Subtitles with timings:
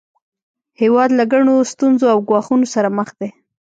[0.81, 3.29] هیواد له ګڼو ستونزو او ګواښونو سره مخ دی